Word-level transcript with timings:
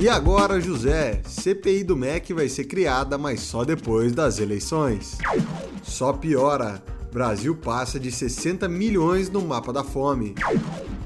E 0.00 0.08
agora, 0.08 0.58
José, 0.58 1.20
CPI 1.26 1.84
do 1.84 1.94
MEC 1.94 2.32
vai 2.32 2.48
ser 2.48 2.64
criada, 2.64 3.18
mas 3.18 3.40
só 3.40 3.66
depois 3.66 4.12
das 4.12 4.38
eleições. 4.38 5.18
Só 5.82 6.10
piora. 6.14 6.82
Brasil 7.12 7.54
passa 7.54 8.00
de 8.00 8.10
60 8.10 8.66
milhões 8.66 9.28
no 9.28 9.42
mapa 9.42 9.74
da 9.74 9.84
fome. 9.84 10.34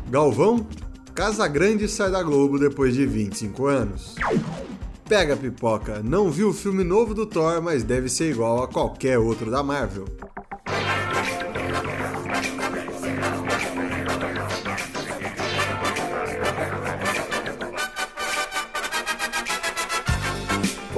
Galvão, 0.08 0.64
Casa 1.12 1.48
Grande 1.48 1.88
sai 1.88 2.08
da 2.08 2.22
Globo 2.22 2.56
depois 2.56 2.94
de 2.94 3.04
25 3.04 3.66
anos. 3.66 4.14
Pega 5.08 5.36
pipoca, 5.36 6.00
não 6.00 6.30
viu 6.30 6.50
o 6.50 6.54
filme 6.54 6.84
novo 6.84 7.14
do 7.14 7.26
Thor, 7.26 7.60
mas 7.60 7.82
deve 7.82 8.08
ser 8.08 8.30
igual 8.30 8.62
a 8.62 8.68
qualquer 8.68 9.18
outro 9.18 9.50
da 9.50 9.60
Marvel. 9.60 10.04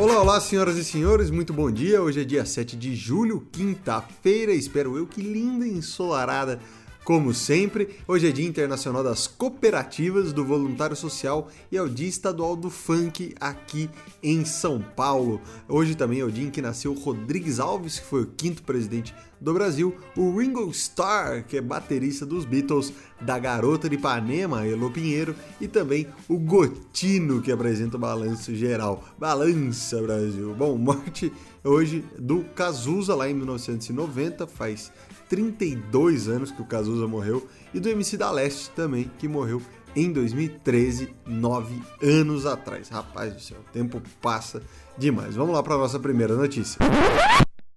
Olá, 0.08 0.20
olá, 0.20 0.40
senhoras 0.40 0.76
e 0.76 0.84
senhores, 0.84 1.32
muito 1.32 1.52
bom 1.52 1.68
dia. 1.68 2.00
Hoje 2.00 2.20
é 2.20 2.24
dia 2.24 2.46
7 2.46 2.76
de 2.76 2.94
julho, 2.94 3.44
quinta-feira. 3.50 4.52
Espero 4.52 4.96
eu 4.96 5.04
que 5.04 5.20
linda 5.20 5.66
e 5.66 5.70
ensolarada 5.72 6.60
como 7.06 7.32
sempre, 7.32 8.00
hoje 8.08 8.28
é 8.28 8.32
Dia 8.32 8.48
Internacional 8.48 9.00
das 9.00 9.28
Cooperativas 9.28 10.32
do 10.32 10.44
Voluntário 10.44 10.96
Social 10.96 11.48
e 11.70 11.76
é 11.76 11.80
o 11.80 11.88
Dia 11.88 12.08
Estadual 12.08 12.56
do 12.56 12.68
Funk 12.68 13.32
aqui 13.38 13.88
em 14.20 14.44
São 14.44 14.80
Paulo. 14.80 15.40
Hoje 15.68 15.94
também 15.94 16.18
é 16.18 16.24
o 16.24 16.32
dia 16.32 16.44
em 16.44 16.50
que 16.50 16.60
nasceu 16.60 16.92
Rodrigues 16.94 17.60
Alves, 17.60 18.00
que 18.00 18.06
foi 18.06 18.22
o 18.22 18.26
quinto 18.26 18.64
presidente 18.64 19.14
do 19.40 19.52
Brasil, 19.52 19.94
o 20.16 20.38
Ringo 20.38 20.70
Starr, 20.70 21.44
que 21.46 21.56
é 21.56 21.60
baterista 21.60 22.24
dos 22.24 22.44
Beatles, 22.44 22.92
da 23.20 23.38
Garota 23.38 23.88
de 23.88 23.96
Ipanema, 23.96 24.66
Elo 24.66 24.90
Pinheiro, 24.90 25.34
e 25.60 25.68
também 25.68 26.06
o 26.28 26.38
Gotino, 26.38 27.40
que 27.40 27.52
apresenta 27.52 27.96
o 27.96 28.00
Balanço 28.00 28.54
Geral. 28.54 29.04
Balança, 29.18 30.00
Brasil! 30.02 30.54
Bom, 30.54 30.76
morte 30.78 31.32
hoje 31.62 32.04
do 32.18 32.44
Cazuza, 32.54 33.14
lá 33.14 33.28
em 33.28 33.34
1990, 33.34 34.46
faz 34.46 34.92
32 35.28 36.28
anos 36.28 36.50
que 36.50 36.62
o 36.62 36.66
Cazuza 36.66 37.06
morreu, 37.06 37.46
e 37.74 37.80
do 37.80 37.88
MC 37.88 38.16
da 38.16 38.30
Leste 38.30 38.70
também, 38.70 39.10
que 39.18 39.28
morreu 39.28 39.60
em 39.96 40.12
2013, 40.12 41.14
nove 41.26 41.82
anos 42.02 42.44
atrás. 42.44 42.90
Rapaz 42.90 43.32
do 43.32 43.40
céu, 43.40 43.58
o 43.58 43.72
tempo 43.72 44.00
passa 44.20 44.62
demais. 44.98 45.34
Vamos 45.34 45.54
lá 45.54 45.62
para 45.62 45.78
nossa 45.78 45.98
primeira 45.98 46.36
notícia. 46.36 46.78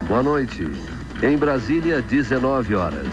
Boa 0.06 0.22
noite. 0.22 0.64
Em 1.22 1.38
Brasília, 1.38 2.02
19 2.02 2.76
horas. 2.76 3.06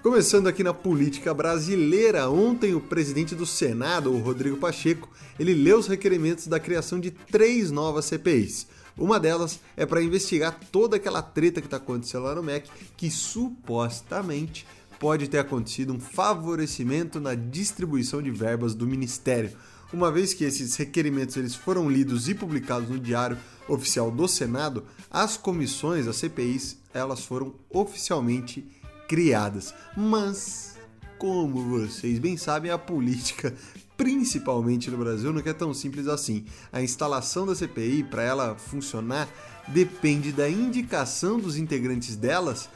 Começando 0.00 0.46
aqui 0.46 0.62
na 0.62 0.72
política 0.72 1.34
brasileira, 1.34 2.30
ontem 2.30 2.76
o 2.76 2.80
presidente 2.80 3.34
do 3.34 3.44
Senado, 3.44 4.12
o 4.12 4.20
Rodrigo 4.20 4.56
Pacheco, 4.56 5.08
ele 5.36 5.52
leu 5.52 5.78
os 5.78 5.88
requerimentos 5.88 6.46
da 6.46 6.60
criação 6.60 7.00
de 7.00 7.10
três 7.10 7.72
novas 7.72 8.04
CPIs. 8.04 8.68
Uma 8.96 9.18
delas 9.18 9.58
é 9.76 9.84
para 9.84 10.00
investigar 10.00 10.60
toda 10.70 10.94
aquela 10.94 11.20
treta 11.20 11.60
que 11.60 11.66
está 11.66 11.78
acontecendo 11.78 12.22
lá 12.22 12.36
no 12.36 12.42
MEC, 12.42 12.70
que 12.96 13.10
supostamente 13.10 14.64
pode 15.00 15.28
ter 15.28 15.38
acontecido 15.38 15.92
um 15.92 15.98
favorecimento 15.98 17.18
na 17.18 17.34
distribuição 17.34 18.22
de 18.22 18.30
verbas 18.30 18.76
do 18.76 18.86
ministério. 18.86 19.50
Uma 19.92 20.10
vez 20.10 20.34
que 20.34 20.44
esses 20.44 20.74
requerimentos 20.76 21.36
eles 21.36 21.54
foram 21.54 21.88
lidos 21.88 22.28
e 22.28 22.34
publicados 22.34 22.88
no 22.88 22.98
Diário 22.98 23.38
Oficial 23.68 24.10
do 24.10 24.26
Senado, 24.26 24.84
as 25.10 25.36
comissões, 25.36 26.08
as 26.08 26.16
CPIs, 26.16 26.76
elas 26.92 27.24
foram 27.24 27.54
oficialmente 27.70 28.66
criadas. 29.08 29.72
Mas, 29.96 30.76
como 31.18 31.62
vocês 31.62 32.18
bem 32.18 32.36
sabem, 32.36 32.70
a 32.70 32.78
política, 32.78 33.54
principalmente 33.96 34.90
no 34.90 34.98
Brasil, 34.98 35.32
não 35.32 35.40
é 35.40 35.52
tão 35.52 35.72
simples 35.72 36.08
assim. 36.08 36.44
A 36.72 36.82
instalação 36.82 37.46
da 37.46 37.54
CPI, 37.54 38.04
para 38.04 38.22
ela 38.22 38.56
funcionar, 38.56 39.28
depende 39.68 40.32
da 40.32 40.48
indicação 40.48 41.38
dos 41.38 41.56
integrantes 41.56 42.16
delas 42.16 42.68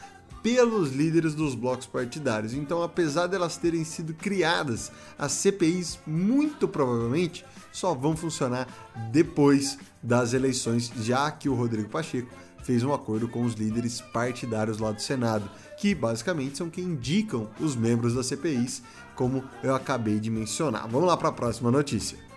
pelos 0.43 0.93
líderes 0.93 1.35
dos 1.35 1.55
blocos 1.55 1.87
partidários. 1.87 2.55
Então, 2.55 2.83
apesar 2.83 3.27
delas 3.27 3.57
terem 3.57 3.85
sido 3.85 4.15
criadas, 4.15 4.91
as 5.19 5.33
CPIs 5.33 5.99
muito 6.07 6.67
provavelmente 6.67 7.45
só 7.73 7.95
vão 7.95 8.17
funcionar 8.17 8.67
depois 9.13 9.79
das 10.03 10.33
eleições, 10.33 10.91
já 11.03 11.31
que 11.31 11.49
o 11.49 11.55
Rodrigo 11.55 11.89
Pacheco 11.89 12.31
fez 12.63 12.83
um 12.83 12.93
acordo 12.93 13.29
com 13.29 13.45
os 13.45 13.55
líderes 13.55 14.01
partidários 14.01 14.79
lá 14.79 14.93
do 14.93 15.01
Senado 15.01 15.51
que 15.81 15.95
basicamente 15.95 16.59
são 16.59 16.69
quem 16.69 16.85
indicam 16.85 17.49
os 17.59 17.75
membros 17.75 18.15
das 18.15 18.27
CPIs, 18.27 18.83
como 19.15 19.43
eu 19.63 19.75
acabei 19.75 20.21
de 20.21 20.31
mencionar. 20.31 20.87
Vamos 20.87 21.09
lá 21.09 21.17
para 21.17 21.31
a 21.31 21.33
próxima 21.33 21.71
notícia. 21.71 22.30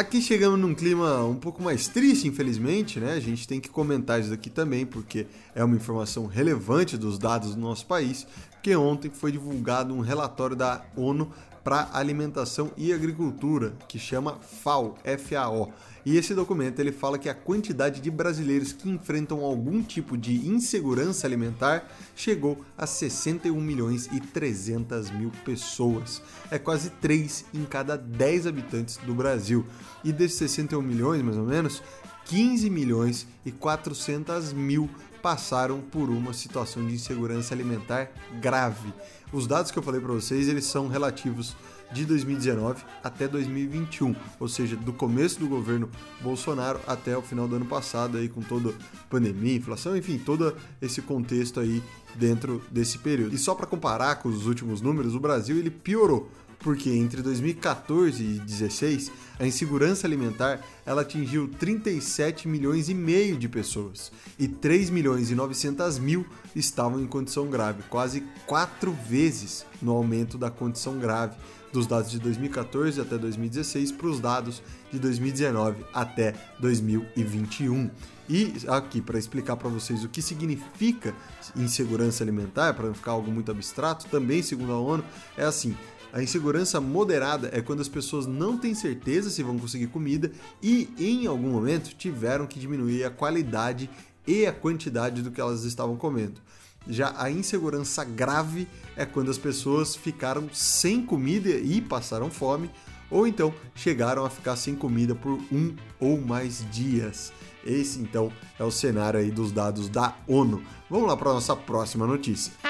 Aqui 0.00 0.22
chegamos 0.22 0.58
num 0.58 0.74
clima 0.74 1.22
um 1.24 1.34
pouco 1.34 1.62
mais 1.62 1.86
triste, 1.86 2.26
infelizmente, 2.26 2.98
né? 2.98 3.12
A 3.12 3.20
gente 3.20 3.46
tem 3.46 3.60
que 3.60 3.68
comentar 3.68 4.18
isso 4.18 4.32
aqui 4.32 4.48
também, 4.48 4.86
porque 4.86 5.26
é 5.54 5.62
uma 5.62 5.76
informação 5.76 6.24
relevante 6.24 6.96
dos 6.96 7.18
dados 7.18 7.54
do 7.54 7.60
nosso 7.60 7.84
país, 7.84 8.26
que 8.62 8.74
ontem 8.74 9.10
foi 9.10 9.30
divulgado 9.30 9.92
um 9.92 10.00
relatório 10.00 10.56
da 10.56 10.82
ONU 10.96 11.30
para 11.62 11.88
Alimentação 11.92 12.70
e 12.76 12.92
Agricultura, 12.92 13.74
que 13.88 13.98
chama 13.98 14.38
FAO, 14.40 14.96
FAO. 15.18 15.72
E 16.04 16.16
esse 16.16 16.34
documento 16.34 16.80
ele 16.80 16.92
fala 16.92 17.18
que 17.18 17.28
a 17.28 17.34
quantidade 17.34 18.00
de 18.00 18.10
brasileiros 18.10 18.72
que 18.72 18.88
enfrentam 18.88 19.44
algum 19.44 19.82
tipo 19.82 20.16
de 20.16 20.48
insegurança 20.48 21.26
alimentar 21.26 21.86
chegou 22.16 22.64
a 22.76 22.86
61 22.86 23.60
milhões 23.60 24.08
e 24.10 24.18
300 24.18 25.10
mil 25.10 25.30
pessoas. 25.44 26.22
É 26.50 26.58
quase 26.58 26.90
3 26.90 27.44
em 27.52 27.64
cada 27.64 27.96
10 27.96 28.46
habitantes 28.46 28.96
do 28.98 29.14
Brasil. 29.14 29.66
E 30.02 30.12
desses 30.12 30.38
61 30.38 30.80
milhões, 30.80 31.22
mais 31.22 31.36
ou 31.36 31.44
menos, 31.44 31.82
15 32.24 32.70
milhões 32.70 33.26
e 33.44 33.52
400 33.52 34.52
mil 34.52 34.88
passaram 35.22 35.80
por 35.80 36.08
uma 36.08 36.32
situação 36.32 36.86
de 36.86 36.94
insegurança 36.94 37.54
alimentar 37.54 38.10
grave. 38.40 38.92
Os 39.32 39.46
dados 39.46 39.70
que 39.70 39.78
eu 39.78 39.82
falei 39.82 40.00
para 40.00 40.12
vocês, 40.12 40.48
eles 40.48 40.64
são 40.64 40.88
relativos 40.88 41.56
de 41.92 42.04
2019 42.04 42.82
até 43.02 43.26
2021, 43.26 44.14
ou 44.38 44.48
seja, 44.48 44.76
do 44.76 44.92
começo 44.92 45.40
do 45.40 45.48
governo 45.48 45.90
Bolsonaro 46.20 46.80
até 46.86 47.16
o 47.16 47.22
final 47.22 47.48
do 47.48 47.56
ano 47.56 47.66
passado 47.66 48.16
aí 48.16 48.28
com 48.28 48.40
toda 48.40 48.72
pandemia, 49.08 49.56
inflação, 49.56 49.96
enfim, 49.96 50.18
todo 50.18 50.56
esse 50.80 51.02
contexto 51.02 51.60
aí 51.60 51.82
dentro 52.14 52.62
desse 52.70 52.98
período. 52.98 53.34
E 53.34 53.38
só 53.38 53.54
para 53.54 53.66
comparar 53.66 54.16
com 54.16 54.28
os 54.28 54.46
últimos 54.46 54.80
números, 54.80 55.14
o 55.14 55.20
Brasil 55.20 55.56
ele 55.56 55.70
piorou 55.70 56.30
porque 56.60 56.90
entre 56.90 57.22
2014 57.22 58.22
e 58.22 58.26
2016 58.38 59.10
a 59.38 59.46
insegurança 59.46 60.06
alimentar 60.06 60.60
ela 60.84 61.02
atingiu 61.02 61.48
37 61.48 62.46
milhões 62.46 62.88
e 62.88 62.94
meio 62.94 63.36
de 63.36 63.48
pessoas 63.48 64.12
e 64.38 64.46
3 64.46 64.90
milhões 64.90 65.30
e 65.30 65.34
900 65.34 65.98
mil 65.98 66.26
estavam 66.54 67.00
em 67.00 67.06
condição 67.06 67.48
grave, 67.48 67.82
quase 67.88 68.22
quatro 68.46 68.92
vezes 69.08 69.64
no 69.80 69.92
aumento 69.92 70.36
da 70.36 70.50
condição 70.50 70.98
grave 70.98 71.36
dos 71.72 71.86
dados 71.86 72.10
de 72.10 72.18
2014 72.18 73.00
até 73.00 73.16
2016 73.16 73.92
para 73.92 74.06
os 74.08 74.20
dados 74.20 74.62
de 74.92 74.98
2019 74.98 75.84
até 75.94 76.34
2021. 76.58 77.90
E 78.32 78.54
aqui 78.68 79.02
para 79.02 79.18
explicar 79.18 79.56
para 79.56 79.68
vocês 79.68 80.04
o 80.04 80.08
que 80.08 80.22
significa 80.22 81.12
insegurança 81.56 82.22
alimentar, 82.22 82.74
para 82.74 82.86
não 82.86 82.94
ficar 82.94 83.10
algo 83.10 83.28
muito 83.28 83.50
abstrato, 83.50 84.06
também 84.06 84.40
segundo 84.40 84.70
a 84.70 84.78
ONU, 84.78 85.02
é 85.36 85.42
assim: 85.42 85.76
a 86.12 86.22
insegurança 86.22 86.80
moderada 86.80 87.50
é 87.52 87.60
quando 87.60 87.80
as 87.80 87.88
pessoas 87.88 88.28
não 88.28 88.56
têm 88.56 88.72
certeza 88.72 89.30
se 89.30 89.42
vão 89.42 89.58
conseguir 89.58 89.88
comida 89.88 90.30
e, 90.62 90.88
em 90.96 91.26
algum 91.26 91.50
momento, 91.50 91.92
tiveram 91.96 92.46
que 92.46 92.60
diminuir 92.60 93.02
a 93.02 93.10
qualidade 93.10 93.90
e 94.24 94.46
a 94.46 94.52
quantidade 94.52 95.22
do 95.22 95.32
que 95.32 95.40
elas 95.40 95.64
estavam 95.64 95.96
comendo. 95.96 96.40
Já 96.86 97.12
a 97.16 97.28
insegurança 97.32 98.04
grave 98.04 98.68
é 98.96 99.04
quando 99.04 99.32
as 99.32 99.38
pessoas 99.38 99.96
ficaram 99.96 100.48
sem 100.52 101.04
comida 101.04 101.50
e 101.50 101.80
passaram 101.80 102.30
fome, 102.30 102.70
ou 103.10 103.26
então 103.26 103.52
chegaram 103.74 104.24
a 104.24 104.30
ficar 104.30 104.56
sem 104.56 104.74
comida 104.74 105.14
por 105.14 105.32
um 105.52 105.74
ou 105.98 106.20
mais 106.20 106.64
dias. 106.70 107.32
Esse 107.64 108.00
então 108.00 108.32
é 108.58 108.64
o 108.64 108.70
cenário 108.70 109.20
aí 109.20 109.30
dos 109.30 109.52
dados 109.52 109.88
da 109.88 110.16
ONU. 110.26 110.62
Vamos 110.88 111.08
lá 111.08 111.16
para 111.16 111.32
nossa 111.32 111.54
próxima 111.54 112.06
notícia 112.06 112.69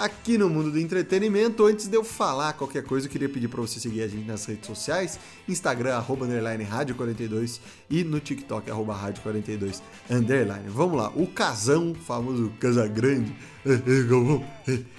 aqui 0.00 0.38
no 0.38 0.48
mundo 0.48 0.72
do 0.72 0.78
entretenimento. 0.78 1.66
Antes 1.66 1.86
de 1.86 1.94
eu 1.94 2.02
falar 2.02 2.54
qualquer 2.54 2.82
coisa, 2.82 3.06
eu 3.06 3.10
queria 3.10 3.28
pedir 3.28 3.48
para 3.48 3.60
você 3.60 3.78
seguir 3.78 4.02
a 4.02 4.08
gente 4.08 4.26
nas 4.26 4.46
redes 4.46 4.66
sociais, 4.66 5.20
Instagram, 5.46 5.94
arroba, 5.94 6.24
underline, 6.24 6.64
rádio 6.64 6.94
42 6.94 7.60
e 7.90 8.02
no 8.02 8.18
TikTok, 8.18 8.70
arroba, 8.70 8.94
rádio 8.94 9.22
42, 9.22 9.82
underline. 10.08 10.68
Vamos 10.68 10.96
lá, 10.96 11.12
o 11.14 11.26
Casão, 11.26 11.94
famoso 11.94 12.50
Casagrande, 12.58 13.36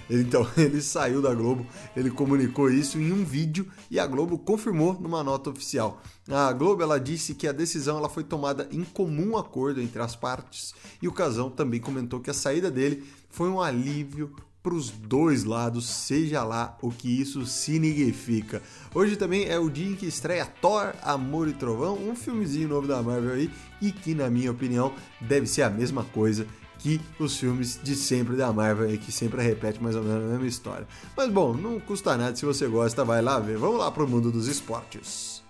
então, 0.08 0.48
ele 0.56 0.80
saiu 0.80 1.20
da 1.20 1.34
Globo, 1.34 1.66
ele 1.96 2.10
comunicou 2.10 2.70
isso 2.70 2.96
em 2.96 3.10
um 3.10 3.24
vídeo 3.24 3.66
e 3.90 3.98
a 3.98 4.06
Globo 4.06 4.38
confirmou 4.38 4.94
numa 4.94 5.24
nota 5.24 5.50
oficial. 5.50 6.00
A 6.30 6.52
Globo 6.52 6.80
ela 6.80 7.00
disse 7.00 7.34
que 7.34 7.48
a 7.48 7.52
decisão 7.52 7.98
ela 7.98 8.08
foi 8.08 8.22
tomada 8.22 8.68
em 8.70 8.84
comum 8.84 9.36
acordo 9.36 9.80
entre 9.80 10.00
as 10.00 10.14
partes 10.14 10.72
e 11.02 11.08
o 11.08 11.12
Casão 11.12 11.50
também 11.50 11.80
comentou 11.80 12.20
que 12.20 12.30
a 12.30 12.34
saída 12.34 12.70
dele 12.70 13.02
foi 13.28 13.48
um 13.48 13.60
alívio 13.60 14.32
para 14.62 14.74
os 14.74 14.90
dois 14.90 15.44
lados, 15.44 15.86
seja 15.86 16.44
lá 16.44 16.78
o 16.80 16.90
que 16.90 17.08
isso 17.08 17.44
significa. 17.44 18.62
Hoje 18.94 19.16
também 19.16 19.46
é 19.46 19.58
o 19.58 19.68
dia 19.68 19.90
em 19.90 19.96
que 19.96 20.06
estreia 20.06 20.46
Thor, 20.46 20.94
Amor 21.02 21.48
e 21.48 21.52
Trovão, 21.52 21.98
um 21.98 22.14
filmezinho 22.14 22.68
novo 22.68 22.86
da 22.86 23.02
Marvel 23.02 23.34
aí, 23.34 23.50
e 23.80 23.90
que, 23.90 24.14
na 24.14 24.30
minha 24.30 24.52
opinião, 24.52 24.92
deve 25.20 25.46
ser 25.46 25.62
a 25.62 25.70
mesma 25.70 26.04
coisa 26.04 26.46
que 26.78 27.00
os 27.18 27.36
filmes 27.36 27.78
de 27.82 27.94
sempre 27.94 28.36
da 28.36 28.52
Marvel 28.52 28.92
e 28.92 28.98
que 28.98 29.12
sempre 29.12 29.42
repete 29.42 29.82
mais 29.82 29.94
ou 29.94 30.02
menos 30.02 30.24
a 30.24 30.28
mesma 30.28 30.46
história. 30.46 30.86
Mas 31.16 31.30
bom, 31.30 31.54
não 31.54 31.78
custa 31.78 32.16
nada 32.16 32.34
se 32.34 32.44
você 32.44 32.66
gosta, 32.66 33.04
vai 33.04 33.22
lá 33.22 33.38
ver. 33.38 33.56
Vamos 33.56 33.78
lá 33.78 33.90
pro 33.90 34.08
mundo 34.08 34.32
dos 34.32 34.48
esportes. 34.48 35.42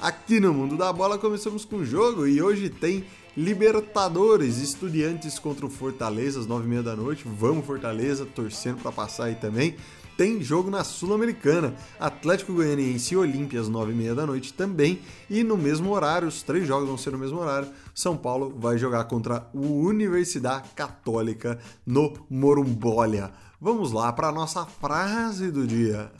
Aqui 0.00 0.38
no 0.38 0.54
mundo 0.54 0.76
da 0.76 0.92
bola 0.92 1.18
começamos 1.18 1.64
com 1.64 1.76
o 1.76 1.84
jogo 1.84 2.26
e 2.26 2.40
hoje 2.40 2.68
tem 2.68 3.04
Libertadores, 3.36 4.58
Estudiantes 4.58 5.38
contra 5.38 5.66
o 5.66 5.70
Fortaleza 5.70 6.40
às 6.40 6.46
9h30 6.46 6.82
da 6.82 6.96
noite. 6.96 7.24
Vamos 7.26 7.64
Fortaleza, 7.64 8.26
torcendo 8.26 8.80
para 8.80 8.92
passar 8.92 9.24
aí 9.24 9.34
também. 9.34 9.76
Tem 10.16 10.42
jogo 10.42 10.68
na 10.68 10.82
Sul-Americana, 10.82 11.76
Atlético 12.00 12.52
Goianiense 12.52 13.14
e 13.14 13.16
Olímpia 13.16 13.60
às 13.60 13.70
9h30 13.70 14.14
da 14.14 14.26
noite 14.26 14.52
também. 14.52 15.00
E 15.30 15.44
no 15.44 15.56
mesmo 15.56 15.92
horário, 15.92 16.26
os 16.26 16.42
três 16.42 16.66
jogos 16.66 16.88
vão 16.88 16.98
ser 16.98 17.12
no 17.12 17.18
mesmo 17.18 17.38
horário. 17.38 17.68
São 17.94 18.16
Paulo 18.16 18.52
vai 18.58 18.76
jogar 18.76 19.04
contra 19.04 19.46
o 19.54 19.86
Universidade 19.86 20.70
Católica 20.74 21.60
no 21.86 22.12
Morumbolha. 22.28 23.30
Vamos 23.60 23.92
lá 23.92 24.12
para 24.12 24.26
a 24.26 24.32
nossa 24.32 24.66
frase 24.66 25.52
do 25.52 25.64
dia. 25.64 26.10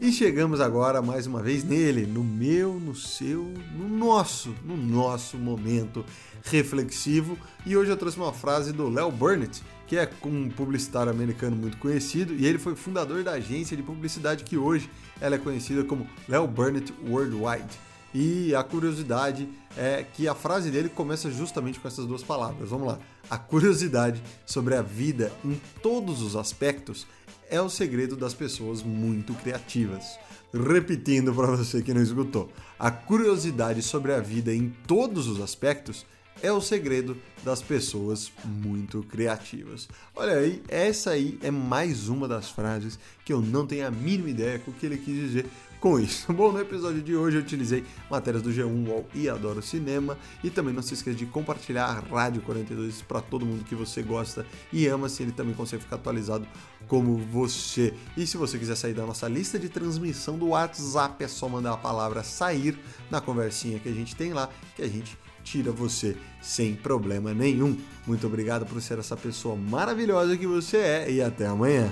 E 0.00 0.12
chegamos 0.12 0.60
agora 0.60 1.02
mais 1.02 1.26
uma 1.26 1.42
vez 1.42 1.64
nele, 1.64 2.06
no 2.06 2.22
meu, 2.22 2.74
no 2.74 2.94
seu, 2.94 3.52
no 3.76 3.88
nosso, 3.88 4.54
no 4.64 4.76
nosso 4.76 5.36
momento 5.36 6.04
reflexivo. 6.44 7.36
E 7.66 7.76
hoje 7.76 7.90
eu 7.90 7.96
trouxe 7.96 8.16
uma 8.16 8.32
frase 8.32 8.72
do 8.72 8.88
Léo 8.88 9.10
Burnett, 9.10 9.60
que 9.88 9.96
é 9.96 10.08
um 10.24 10.50
publicitário 10.50 11.10
americano 11.10 11.56
muito 11.56 11.78
conhecido, 11.78 12.32
e 12.32 12.46
ele 12.46 12.58
foi 12.58 12.76
fundador 12.76 13.24
da 13.24 13.32
agência 13.32 13.76
de 13.76 13.82
publicidade 13.82 14.44
que 14.44 14.56
hoje 14.56 14.88
ela 15.20 15.34
é 15.34 15.38
conhecida 15.38 15.82
como 15.82 16.06
Léo 16.28 16.46
Burnett 16.46 16.94
Worldwide. 17.04 17.88
E 18.14 18.54
a 18.54 18.62
curiosidade 18.62 19.48
é 19.76 20.04
que 20.14 20.28
a 20.28 20.34
frase 20.34 20.70
dele 20.70 20.88
começa 20.88 21.28
justamente 21.28 21.80
com 21.80 21.88
essas 21.88 22.06
duas 22.06 22.22
palavras. 22.22 22.70
Vamos 22.70 22.86
lá. 22.86 23.00
A 23.28 23.36
curiosidade 23.36 24.22
sobre 24.46 24.76
a 24.76 24.80
vida 24.80 25.32
em 25.44 25.60
todos 25.82 26.22
os 26.22 26.36
aspectos 26.36 27.04
é 27.50 27.60
o 27.60 27.68
segredo 27.68 28.16
das 28.16 28.34
pessoas 28.34 28.82
muito 28.82 29.34
criativas. 29.34 30.18
Repetindo 30.52 31.34
para 31.34 31.56
você 31.56 31.82
que 31.82 31.92
não 31.92 32.02
escutou, 32.02 32.50
a 32.78 32.90
curiosidade 32.90 33.82
sobre 33.82 34.12
a 34.12 34.20
vida 34.20 34.54
em 34.54 34.70
todos 34.86 35.26
os 35.26 35.40
aspectos 35.40 36.06
é 36.42 36.52
o 36.52 36.60
segredo 36.60 37.16
das 37.44 37.60
pessoas 37.60 38.30
muito 38.44 39.02
criativas. 39.02 39.88
Olha 40.14 40.38
aí, 40.38 40.62
essa 40.68 41.10
aí 41.10 41.38
é 41.42 41.50
mais 41.50 42.08
uma 42.08 42.28
das 42.28 42.48
frases 42.48 42.98
que 43.24 43.32
eu 43.32 43.40
não 43.40 43.66
tenho 43.66 43.86
a 43.86 43.90
mínima 43.90 44.30
ideia 44.30 44.58
com 44.58 44.70
o 44.70 44.74
que 44.74 44.86
ele 44.86 44.98
quis 44.98 45.14
dizer 45.14 45.46
com 45.80 45.98
isso. 45.98 46.30
Bom, 46.32 46.52
no 46.52 46.60
episódio 46.60 47.02
de 47.02 47.16
hoje 47.16 47.36
eu 47.36 47.42
utilizei 47.42 47.84
matérias 48.10 48.42
do 48.42 48.50
G1 48.50 48.88
UOL 48.88 49.06
e 49.14 49.28
Adoro 49.28 49.62
Cinema 49.62 50.18
e 50.42 50.50
também 50.50 50.74
não 50.74 50.82
se 50.82 50.94
esqueça 50.94 51.16
de 51.16 51.26
compartilhar 51.26 51.86
a 51.86 52.00
Rádio 52.00 52.42
42 52.42 53.02
para 53.02 53.20
todo 53.20 53.46
mundo 53.46 53.64
que 53.64 53.74
você 53.74 54.02
gosta 54.02 54.46
e 54.72 54.86
ama, 54.86 55.08
se 55.08 55.22
ele 55.22 55.32
também 55.32 55.54
consegue 55.54 55.82
ficar 55.82 55.96
atualizado 55.96 56.46
como 56.86 57.16
você. 57.16 57.94
E 58.16 58.26
se 58.26 58.36
você 58.36 58.58
quiser 58.58 58.76
sair 58.76 58.94
da 58.94 59.06
nossa 59.06 59.28
lista 59.28 59.58
de 59.58 59.68
transmissão 59.68 60.38
do 60.38 60.48
WhatsApp, 60.48 61.22
é 61.22 61.28
só 61.28 61.48
mandar 61.48 61.72
a 61.72 61.76
palavra 61.76 62.22
sair 62.22 62.78
na 63.10 63.20
conversinha 63.20 63.78
que 63.78 63.88
a 63.88 63.94
gente 63.94 64.14
tem 64.16 64.32
lá, 64.32 64.48
que 64.74 64.82
a 64.82 64.88
gente 64.88 65.18
tira 65.44 65.72
você 65.72 66.16
sem 66.42 66.74
problema 66.74 67.32
nenhum. 67.32 67.76
Muito 68.06 68.26
obrigado 68.26 68.66
por 68.66 68.80
ser 68.82 68.98
essa 68.98 69.16
pessoa 69.16 69.56
maravilhosa 69.56 70.36
que 70.36 70.46
você 70.46 70.76
é 70.76 71.10
e 71.10 71.22
até 71.22 71.46
amanhã. 71.46 71.90